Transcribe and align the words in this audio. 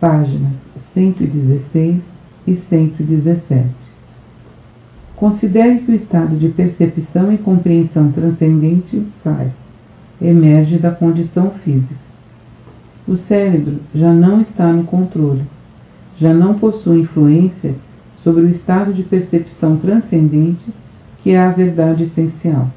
páginas 0.00 0.52
116 0.94 2.00
e 2.46 2.56
117. 2.56 3.66
Considere 5.16 5.80
que 5.80 5.92
o 5.92 5.94
estado 5.94 6.36
de 6.36 6.48
percepção 6.48 7.32
e 7.32 7.38
compreensão 7.38 8.12
transcendente 8.12 9.02
sai, 9.22 9.50
emerge 10.22 10.78
da 10.78 10.90
condição 10.90 11.50
física. 11.64 12.08
O 13.06 13.16
cérebro 13.16 13.80
já 13.94 14.12
não 14.12 14.40
está 14.40 14.72
no 14.72 14.84
controle, 14.84 15.42
já 16.18 16.32
não 16.32 16.54
possui 16.58 17.00
influência 17.00 17.74
sobre 18.22 18.42
o 18.42 18.50
estado 18.50 18.92
de 18.92 19.02
percepção 19.02 19.76
transcendente 19.76 20.72
que 21.22 21.30
é 21.30 21.40
a 21.40 21.50
verdade 21.50 22.04
essencial. 22.04 22.68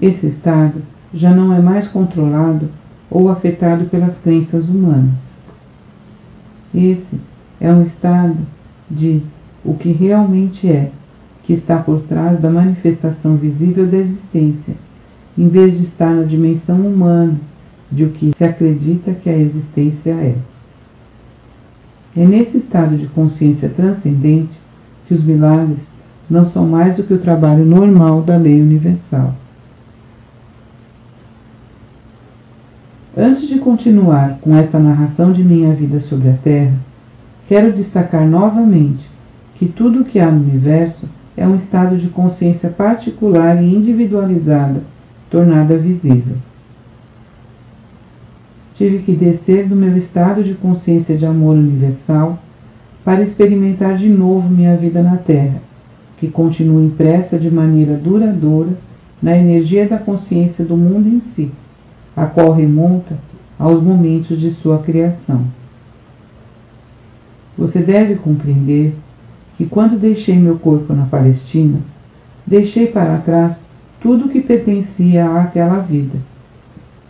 Esse 0.00 0.26
estado 0.28 0.82
já 1.12 1.30
não 1.34 1.52
é 1.52 1.60
mais 1.60 1.88
controlado 1.88 2.68
ou 3.12 3.28
afetado 3.28 3.84
pelas 3.84 4.16
crenças 4.18 4.66
humanas. 4.68 5.12
Esse 6.74 7.20
é 7.60 7.70
um 7.72 7.82
estado 7.82 8.38
de 8.90 9.20
o 9.62 9.74
que 9.74 9.92
realmente 9.92 10.66
é, 10.66 10.90
que 11.44 11.52
está 11.52 11.76
por 11.76 12.00
trás 12.02 12.40
da 12.40 12.50
manifestação 12.50 13.36
visível 13.36 13.86
da 13.86 13.98
existência, 13.98 14.74
em 15.36 15.48
vez 15.48 15.78
de 15.78 15.84
estar 15.84 16.14
na 16.14 16.22
dimensão 16.22 16.80
humana 16.80 17.36
de 17.90 18.04
o 18.04 18.10
que 18.10 18.32
se 18.36 18.44
acredita 18.44 19.12
que 19.12 19.28
a 19.28 19.36
existência 19.36 20.10
é. 20.10 20.34
É 22.16 22.26
nesse 22.26 22.58
estado 22.58 22.96
de 22.96 23.06
consciência 23.08 23.68
transcendente 23.68 24.58
que 25.06 25.14
os 25.14 25.22
milagres 25.22 25.80
não 26.28 26.46
são 26.46 26.66
mais 26.66 26.96
do 26.96 27.04
que 27.04 27.12
o 27.12 27.18
trabalho 27.18 27.64
normal 27.64 28.22
da 28.22 28.36
lei 28.36 28.60
universal. 28.60 29.34
Antes 33.14 33.46
de 33.46 33.58
continuar 33.58 34.38
com 34.40 34.56
esta 34.56 34.78
narração 34.78 35.32
de 35.32 35.44
minha 35.44 35.74
vida 35.74 36.00
sobre 36.00 36.30
a 36.30 36.32
Terra, 36.32 36.72
quero 37.46 37.70
destacar 37.70 38.26
novamente 38.26 39.06
que 39.56 39.66
tudo 39.66 40.00
o 40.00 40.04
que 40.06 40.18
há 40.18 40.30
no 40.30 40.40
universo 40.40 41.06
é 41.36 41.46
um 41.46 41.56
estado 41.56 41.98
de 41.98 42.08
consciência 42.08 42.70
particular 42.70 43.62
e 43.62 43.74
individualizada, 43.74 44.80
tornada 45.30 45.76
visível. 45.76 46.36
Tive 48.76 49.00
que 49.00 49.12
descer 49.12 49.68
do 49.68 49.76
meu 49.76 49.94
estado 49.98 50.42
de 50.42 50.54
consciência 50.54 51.14
de 51.14 51.26
amor 51.26 51.56
universal 51.56 52.38
para 53.04 53.22
experimentar 53.22 53.98
de 53.98 54.08
novo 54.08 54.48
minha 54.48 54.74
vida 54.74 55.02
na 55.02 55.18
Terra, 55.18 55.60
que 56.16 56.28
continua 56.28 56.82
impressa 56.82 57.38
de 57.38 57.50
maneira 57.50 57.94
duradoura 57.94 58.70
na 59.20 59.36
energia 59.36 59.86
da 59.86 59.98
consciência 59.98 60.64
do 60.64 60.78
mundo 60.78 61.08
em 61.08 61.20
si, 61.36 61.50
a 62.16 62.26
qual 62.26 62.52
remonta 62.52 63.16
aos 63.58 63.82
momentos 63.82 64.40
de 64.40 64.52
sua 64.52 64.78
criação. 64.78 65.44
Você 67.56 67.80
deve 67.80 68.16
compreender 68.16 68.94
que 69.56 69.66
quando 69.66 69.98
deixei 69.98 70.36
meu 70.36 70.58
corpo 70.58 70.92
na 70.92 71.04
Palestina, 71.04 71.80
deixei 72.46 72.86
para 72.86 73.18
trás 73.18 73.56
tudo 74.00 74.28
que 74.28 74.40
pertencia 74.40 75.38
àquela 75.38 75.78
vida. 75.78 76.18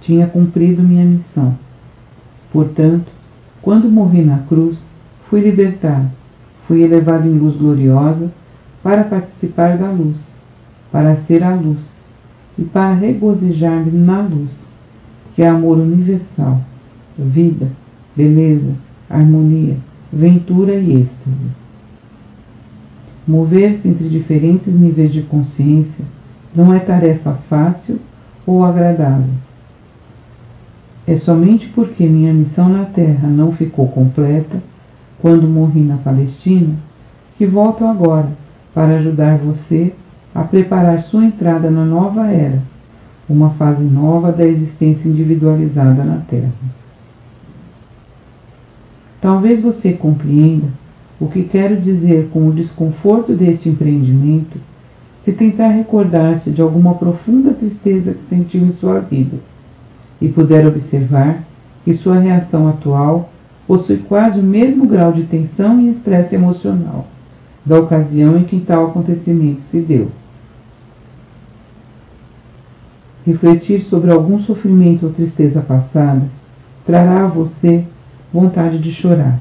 Tinha 0.03 0.27
cumprido 0.27 0.83
minha 0.83 1.05
missão. 1.05 1.57
Portanto, 2.53 3.11
quando 3.63 3.91
morri 3.91 4.23
na 4.23 4.39
cruz, 4.41 4.79
fui 5.31 5.41
libertado, 5.41 6.11
fui 6.67 6.83
elevado 6.83 7.27
em 7.27 7.39
luz 7.39 7.57
gloriosa 7.57 8.31
para 8.83 9.05
participar 9.05 9.79
da 9.79 9.91
luz, 9.91 10.19
para 10.91 11.17
ser 11.19 11.43
a 11.43 11.55
luz 11.55 11.79
e 12.59 12.63
para 12.63 12.95
regozijar-me 12.95 13.93
na 13.93 14.21
luz, 14.21 14.51
que 15.35 15.43
é 15.43 15.49
amor 15.49 15.79
universal, 15.79 16.61
vida, 17.19 17.69
beleza, 18.17 18.73
harmonia, 19.09 19.77
ventura 20.13 20.75
e 20.75 21.03
êxtase. 21.03 21.63
Mover-se 23.27 23.89
entre 23.89 24.09
diferentes 24.09 24.75
níveis 24.75 25.13
de 25.13 25.23
consciência 25.23 26.05
não 26.55 26.75
é 26.75 26.79
tarefa 26.79 27.35
fácil 27.49 27.99
ou 28.47 28.65
agradável. 28.65 29.31
É 31.07 31.17
somente 31.19 31.69
porque 31.69 32.07
minha 32.07 32.33
missão 32.33 32.69
na 32.69 32.85
Terra 32.85 33.29
não 33.29 33.53
ficou 33.53 33.89
completa 33.89 34.63
quando 35.21 35.49
morri 35.49 35.81
na 35.81 35.97
Palestina 35.97 36.75
que 37.37 37.47
volto 37.47 37.85
agora 37.85 38.29
para 38.75 38.97
ajudar 38.97 39.39
você 39.39 39.93
a 40.35 40.43
preparar 40.43 41.03
sua 41.03 41.25
entrada 41.25 41.71
na 41.71 41.85
nova 41.85 42.27
era, 42.27 42.63
uma 43.29 43.51
fase 43.51 43.83
nova 43.83 44.33
da 44.33 44.47
existência 44.47 45.09
individualizada 45.09 46.03
na 46.05 46.19
Terra. 46.29 46.53
Talvez 49.21 49.63
você 49.63 49.93
compreenda 49.93 50.69
o 51.21 51.29
que 51.29 51.45
quero 51.45 51.81
dizer 51.81 52.29
com 52.33 52.49
o 52.49 52.53
desconforto 52.53 53.33
deste 53.33 53.69
empreendimento 53.69 54.59
se 55.25 55.33
tentar 55.33 55.69
recordar-se 55.69 56.51
de 56.51 56.61
alguma 56.61 56.95
profunda 56.95 57.53
tristeza 57.53 58.13
que 58.13 58.29
sentiu 58.29 58.63
em 58.63 58.73
sua 58.73 58.99
vida 58.99 59.37
e 60.21 60.29
puder 60.29 60.67
observar 60.67 61.45
que 61.85 61.95
sua 61.95 62.19
reação 62.19 62.69
atual 62.69 63.31
possui 63.67 63.99
quase 63.99 64.41
o 64.41 64.43
mesmo 64.43 64.87
grau 64.87 65.13
de 65.13 65.23
tensão 65.23 65.81
e 65.81 65.91
estresse 65.91 66.35
emocional 66.35 67.07
da 67.65 67.79
ocasião 67.79 68.37
em 68.37 68.45
que 68.45 68.59
tal 68.61 68.89
acontecimento 68.89 69.63
se 69.71 69.79
deu. 69.79 70.11
Refletir 73.25 73.83
sobre 73.85 74.13
algum 74.13 74.41
sofrimento 74.41 75.07
ou 75.07 75.13
tristeza 75.13 75.61
passada 75.61 76.23
trará 76.85 77.25
a 77.25 77.29
você 77.29 77.85
vontade 78.33 78.79
de 78.79 78.93
chorar 78.93 79.39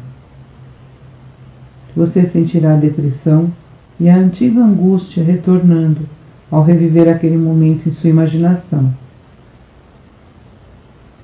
você 1.95 2.25
sentirá 2.25 2.73
a 2.73 2.77
depressão 2.77 3.51
e 3.99 4.09
a 4.09 4.15
antiga 4.15 4.61
angústia 4.61 5.23
retornando 5.23 6.01
ao 6.49 6.63
reviver 6.63 7.09
aquele 7.09 7.37
momento 7.37 7.87
em 7.87 7.91
sua 7.91 8.09
imaginação. 8.09 8.91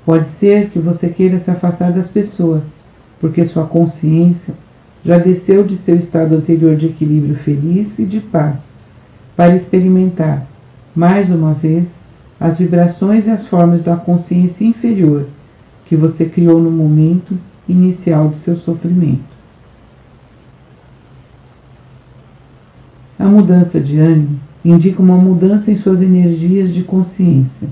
Pode 0.05 0.29
ser 0.39 0.69
que 0.69 0.79
você 0.79 1.09
queira 1.09 1.39
se 1.39 1.51
afastar 1.51 1.91
das 1.91 2.09
pessoas, 2.09 2.63
porque 3.19 3.45
sua 3.45 3.65
consciência 3.65 4.53
já 5.03 5.17
desceu 5.17 5.63
de 5.63 5.77
seu 5.77 5.95
estado 5.95 6.35
anterior 6.35 6.75
de 6.75 6.87
equilíbrio 6.87 7.35
feliz 7.35 7.97
e 7.99 8.05
de 8.05 8.19
paz, 8.19 8.55
para 9.35 9.55
experimentar, 9.55 10.47
mais 10.95 11.31
uma 11.31 11.53
vez, 11.53 11.85
as 12.39 12.57
vibrações 12.57 13.27
e 13.27 13.31
as 13.31 13.47
formas 13.47 13.83
da 13.83 13.95
consciência 13.95 14.65
inferior 14.65 15.25
que 15.85 15.95
você 15.95 16.25
criou 16.25 16.61
no 16.61 16.69
momento 16.69 17.37
inicial 17.67 18.29
de 18.29 18.37
seu 18.37 18.57
sofrimento. 18.57 19.37
A 23.17 23.25
mudança 23.25 23.79
de 23.79 23.97
ânimo 23.97 24.39
indica 24.63 25.01
uma 25.01 25.17
mudança 25.17 25.71
em 25.71 25.77
suas 25.77 26.01
energias 26.01 26.73
de 26.73 26.83
consciência. 26.83 27.67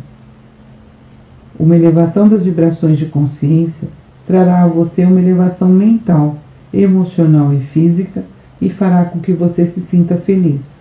Uma 1.59 1.75
elevação 1.75 2.27
das 2.27 2.43
vibrações 2.43 2.97
de 2.97 3.05
consciência 3.05 3.87
trará 4.25 4.63
a 4.63 4.67
você 4.67 5.05
uma 5.05 5.21
elevação 5.21 5.69
mental, 5.69 6.37
emocional 6.73 7.53
e 7.53 7.59
física 7.59 8.23
e 8.59 8.69
fará 8.69 9.05
com 9.05 9.19
que 9.19 9.33
você 9.33 9.67
se 9.67 9.81
sinta 9.81 10.15
feliz. 10.15 10.74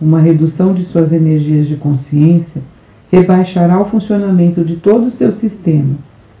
Uma 0.00 0.20
redução 0.20 0.72
de 0.72 0.84
suas 0.84 1.12
energias 1.12 1.66
de 1.66 1.76
consciência 1.76 2.62
rebaixará 3.10 3.80
o 3.80 3.86
funcionamento 3.86 4.64
de 4.64 4.76
todo 4.76 5.06
o 5.06 5.10
seu 5.10 5.32
sistema 5.32 5.96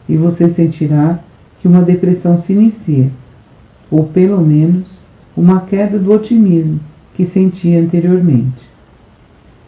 e 0.08 0.16
você 0.16 0.48
sentirá 0.50 1.18
que 1.60 1.66
uma 1.66 1.82
depressão 1.82 2.38
se 2.38 2.52
inicia, 2.52 3.10
ou 3.90 4.04
pelo 4.04 4.40
menos 4.40 4.86
uma 5.36 5.62
queda 5.62 5.98
do 5.98 6.12
otimismo 6.12 6.78
que 7.14 7.26
sentia 7.26 7.80
anteriormente. 7.80 8.68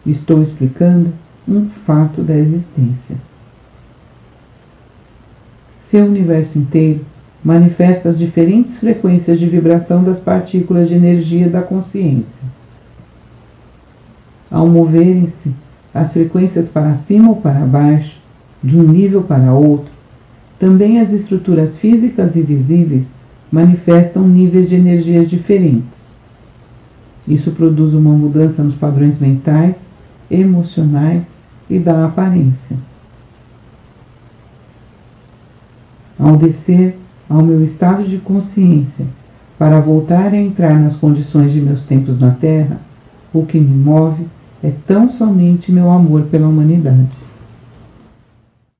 Estou 0.05 0.41
explicando 0.41 1.09
um 1.47 1.67
fato 1.85 2.21
da 2.21 2.35
existência. 2.35 3.17
Seu 5.89 6.05
universo 6.05 6.57
inteiro 6.57 7.01
manifesta 7.43 8.09
as 8.09 8.17
diferentes 8.17 8.79
frequências 8.79 9.39
de 9.39 9.47
vibração 9.47 10.03
das 10.03 10.19
partículas 10.19 10.87
de 10.87 10.95
energia 10.95 11.49
da 11.49 11.61
consciência. 11.61 12.60
Ao 14.51 14.67
moverem-se 14.67 15.53
as 15.93 16.11
frequências 16.11 16.69
para 16.69 16.95
cima 17.07 17.29
ou 17.29 17.37
para 17.37 17.65
baixo, 17.65 18.19
de 18.61 18.77
um 18.77 18.83
nível 18.83 19.23
para 19.23 19.53
outro, 19.53 19.89
também 20.59 20.99
as 20.99 21.11
estruturas 21.11 21.77
físicas 21.77 22.35
e 22.35 22.41
visíveis 22.41 23.03
manifestam 23.51 24.27
níveis 24.27 24.69
de 24.69 24.75
energias 24.75 25.29
diferentes. 25.29 26.01
Isso 27.27 27.51
produz 27.51 27.93
uma 27.93 28.11
mudança 28.11 28.61
nos 28.61 28.75
padrões 28.75 29.19
mentais, 29.19 29.75
emocionais 30.29 31.23
e 31.69 31.79
da 31.79 32.05
aparência. 32.05 32.77
Ao 36.19 36.35
descer 36.35 36.97
ao 37.29 37.41
meu 37.41 37.63
estado 37.63 38.03
de 38.03 38.17
consciência 38.17 39.05
para 39.57 39.79
voltar 39.79 40.33
a 40.33 40.37
entrar 40.37 40.79
nas 40.79 40.97
condições 40.97 41.51
de 41.53 41.61
meus 41.61 41.85
tempos 41.85 42.19
na 42.19 42.31
Terra, 42.31 42.79
o 43.33 43.45
que 43.45 43.59
me 43.59 43.73
move 43.73 44.25
é 44.63 44.71
tão 44.87 45.11
somente 45.11 45.71
meu 45.71 45.89
amor 45.89 46.23
pela 46.23 46.47
humanidade. 46.47 47.20